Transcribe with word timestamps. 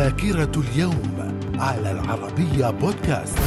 ذاكرة 0.00 0.52
اليوم 0.56 1.36
على 1.58 1.92
العربية 1.92 2.70
بودكاست. 2.70 3.38